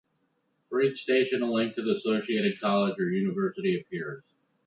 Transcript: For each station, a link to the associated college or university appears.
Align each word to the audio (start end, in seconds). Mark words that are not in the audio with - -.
For 0.69 0.81
each 0.81 0.99
station, 1.03 1.43
a 1.43 1.51
link 1.51 1.75
to 1.75 1.83
the 1.83 1.91
associated 1.91 2.59
college 2.59 2.99
or 2.99 3.11
university 3.11 3.79
appears. 3.79 4.23